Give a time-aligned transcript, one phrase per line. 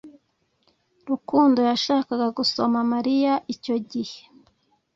[1.09, 4.19] Rukundo yashakaga gusoma Mariya icyo gihe.